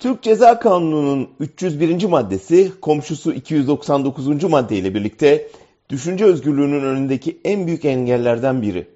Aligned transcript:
Türk 0.00 0.22
Ceza 0.22 0.58
Kanunu'nun 0.58 1.28
301. 1.40 2.04
maddesi 2.04 2.72
komşusu 2.80 3.32
299. 3.32 4.44
maddeyle 4.44 4.94
birlikte 4.94 5.48
düşünce 5.90 6.24
özgürlüğünün 6.24 6.84
önündeki 6.84 7.40
en 7.44 7.66
büyük 7.66 7.84
engellerden 7.84 8.62
biri. 8.62 8.88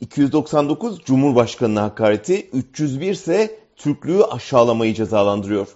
299 0.00 1.00
Cumhurbaşkanı'na 1.04 1.82
hakareti, 1.82 2.48
301 2.52 3.10
ise 3.10 3.58
Türklüğü 3.76 4.24
aşağılamayı 4.24 4.94
cezalandırıyor. 4.94 5.68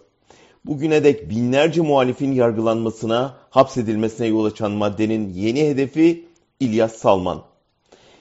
Bugüne 0.65 1.05
dek 1.05 1.31
binlerce 1.31 1.81
muhalifin 1.81 2.33
yargılanmasına, 2.33 3.37
hapsedilmesine 3.51 4.27
yol 4.27 4.45
açan 4.45 4.73
maddenin 4.73 5.29
yeni 5.29 5.69
hedefi 5.69 6.25
İlyas 6.61 6.93
Salman. 6.93 7.43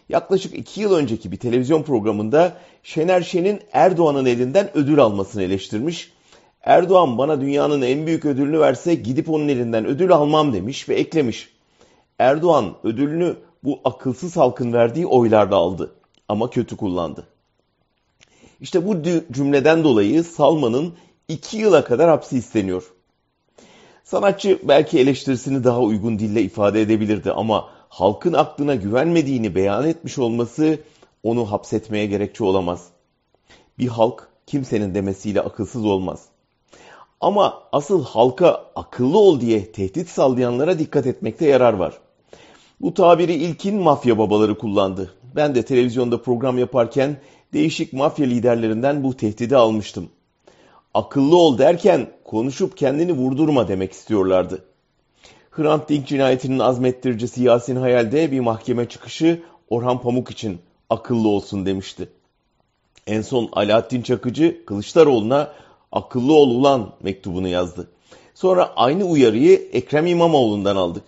Yaklaşık 0.10 0.58
iki 0.58 0.82
yıl 0.82 0.94
önceki 0.94 1.32
bir 1.32 1.38
televizyon 1.38 1.84
programında 1.84 2.58
Şener 2.84 3.22
Şen'in 3.22 3.60
Erdoğan'ın 3.72 4.26
elinden 4.26 4.78
ödül 4.78 5.00
almasını 5.00 5.44
eleştirmiş. 5.44 6.19
Erdoğan 6.64 7.18
bana 7.18 7.42
dünyanın 7.42 7.82
en 7.82 8.08
büyük 8.08 8.26
ödülünü 8.26 8.60
verse 8.60 8.96
gidip 8.96 9.30
onun 9.30 9.48
elinden 9.48 9.86
ödül 9.86 10.12
almam 10.12 10.54
demiş 10.54 10.90
ve 10.90 10.96
eklemiş. 10.96 11.50
Erdoğan 12.20 12.76
ödülünü 12.84 13.36
bu 13.64 13.80
akılsız 13.84 14.38
halkın 14.38 14.74
verdiği 14.74 15.08
oylarda 15.08 15.56
aldı 15.56 15.96
ama 16.28 16.50
kötü 16.50 16.78
kullandı. 16.78 17.28
İşte 18.62 18.88
bu 18.88 19.04
cümleden 19.32 19.84
dolayı 19.84 20.24
Salman'ın 20.24 20.94
iki 21.28 21.58
yıla 21.58 21.84
kadar 21.84 22.10
hapsi 22.10 22.38
isteniyor. 22.38 22.84
Sanatçı 24.04 24.60
belki 24.64 25.00
eleştirisini 25.00 25.64
daha 25.64 25.80
uygun 25.80 26.20
dille 26.20 26.42
ifade 26.42 26.82
edebilirdi 26.82 27.32
ama 27.32 27.70
halkın 27.90 28.34
aklına 28.34 28.76
güvenmediğini 28.76 29.56
beyan 29.56 29.88
etmiş 29.88 30.18
olması 30.18 30.80
onu 31.24 31.52
hapsetmeye 31.52 32.06
gerekçe 32.06 32.44
olamaz. 32.44 32.88
Bir 33.80 33.88
halk 33.88 34.28
kimsenin 34.48 34.96
demesiyle 34.96 35.42
akılsız 35.42 35.86
olmaz. 35.86 36.26
Ama 37.22 37.64
asıl 37.72 38.06
halka 38.06 38.66
akıllı 38.76 39.20
ol 39.20 39.40
diye 39.40 39.72
tehdit 39.72 40.10
sallayanlara 40.10 40.80
dikkat 40.80 41.08
etmekte 41.08 41.46
yarar 41.46 41.74
var. 41.74 41.94
Bu 42.82 42.94
tabiri 42.94 43.34
ilkin 43.34 43.76
mafya 43.76 44.18
babaları 44.18 44.58
kullandı. 44.58 45.14
Ben 45.36 45.56
de 45.56 45.66
televizyonda 45.66 46.22
program 46.22 46.58
yaparken 46.58 47.18
değişik 47.54 47.94
mafya 47.94 48.26
liderlerinden 48.26 49.04
bu 49.04 49.18
tehdidi 49.18 49.58
almıştım. 49.58 50.10
Akıllı 50.94 51.38
ol 51.38 51.58
derken 51.58 52.10
konuşup 52.24 52.78
kendini 52.78 53.12
vurdurma 53.12 53.68
demek 53.68 53.92
istiyorlardı. 53.92 54.66
Hrant 55.52 55.90
Dink 55.90 56.08
cinayetinin 56.08 56.60
azmettiricisi 56.60 57.44
Yasin 57.44 57.76
Hayal'de 57.76 58.32
bir 58.32 58.40
mahkeme 58.40 58.90
çıkışı 58.90 59.44
Orhan 59.70 60.02
Pamuk 60.02 60.32
için 60.32 60.60
akıllı 60.90 61.28
olsun 61.28 61.66
demişti. 61.66 62.10
En 63.08 63.22
son 63.22 63.50
Alaaddin 63.52 64.02
Çakıcı 64.02 64.66
Kılıçdaroğlu'na 64.66 65.52
akıllı 65.92 66.34
ol 66.34 66.50
ulan 66.50 66.94
mektubunu 67.04 67.48
yazdı. 67.48 67.90
Sonra 68.34 68.74
aynı 68.76 69.04
uyarıyı 69.04 69.70
Ekrem 69.72 70.08
İmamoğlu'ndan 70.08 70.76
aldık. 70.76 71.04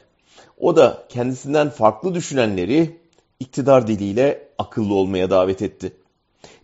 O 0.60 0.76
da 0.76 1.04
kendisinden 1.10 1.70
farklı 1.70 2.16
düşünenleri 2.16 2.98
iktidar 3.40 3.88
diliyle 3.88 4.48
akıllı 4.58 4.94
olmaya 4.94 5.30
davet 5.30 5.62
etti. 5.62 5.94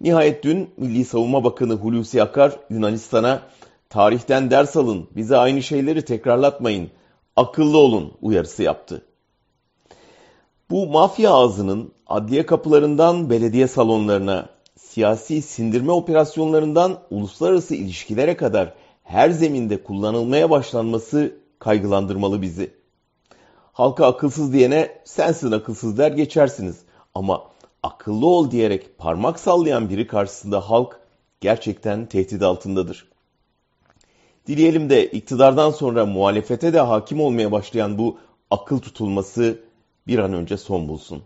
Nihayet 0.02 0.44
dün 0.44 0.70
Milli 0.78 1.06
Savunma 1.06 1.44
Bakanı 1.44 1.74
Hulusi 1.74 2.24
Akar 2.24 2.60
Yunanistan'a 2.70 3.42
tarihten 3.90 4.52
ders 4.52 4.76
alın, 4.78 5.08
bize 5.16 5.38
aynı 5.38 5.64
şeyleri 5.64 6.06
tekrarlatmayın, 6.06 6.90
akıllı 7.36 7.78
olun 7.78 8.14
uyarısı 8.22 8.64
yaptı. 8.64 9.06
Bu 10.70 10.88
mafya 10.88 11.32
ağzının 11.32 11.92
adliye 12.08 12.46
kapılarından 12.46 13.30
belediye 13.30 13.68
salonlarına, 13.68 14.50
siyasi 14.98 15.42
sindirme 15.42 15.92
operasyonlarından 15.92 17.00
uluslararası 17.12 17.76
ilişkilere 17.76 18.38
kadar 18.38 18.74
her 19.04 19.30
zeminde 19.30 19.84
kullanılmaya 19.84 20.50
başlanması 20.50 21.36
kaygılandırmalı 21.60 22.42
bizi. 22.42 22.74
Halka 23.74 24.06
akılsız 24.06 24.54
diyene 24.54 25.02
sensin 25.06 25.52
akılsız 25.52 25.98
der 25.98 26.12
geçersiniz. 26.12 26.78
Ama 27.16 27.44
akıllı 27.84 28.28
ol 28.28 28.52
diyerek 28.52 28.98
parmak 28.98 29.40
sallayan 29.40 29.90
biri 29.90 30.08
karşısında 30.08 30.70
halk 30.70 31.00
gerçekten 31.42 32.06
tehdit 32.06 32.42
altındadır. 32.42 33.08
Dileyelim 34.48 34.90
de 34.90 35.06
iktidardan 35.12 35.72
sonra 35.72 36.06
muhalefete 36.06 36.74
de 36.74 36.80
hakim 36.80 37.22
olmaya 37.22 37.52
başlayan 37.52 37.98
bu 37.98 38.18
akıl 38.52 38.80
tutulması 38.80 39.60
bir 40.08 40.20
an 40.20 40.34
önce 40.34 40.58
son 40.58 40.88
bulsun. 40.88 41.24